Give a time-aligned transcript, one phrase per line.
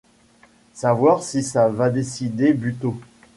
[0.73, 2.97] Savoir si ça va décider Buteau!